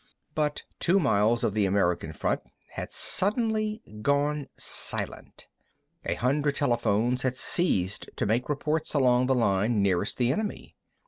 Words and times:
But 0.33 0.63
two 0.79 0.99
miles 0.99 1.43
of 1.43 1.53
the 1.53 1.67
American 1.67 2.11
front 2.11 2.41
had 2.71 2.91
suddenly 2.91 3.83
gone 4.01 4.47
silent. 4.57 5.45
A 6.07 6.15
hundred 6.15 6.55
telephones 6.55 7.21
had 7.21 7.37
ceased 7.37 8.09
to 8.15 8.25
make 8.25 8.49
reports 8.49 8.95
along 8.95 9.27
the 9.27 9.35
line 9.35 9.83
nearest 9.83 10.17
the 10.17 10.31
enemy. 10.33 10.75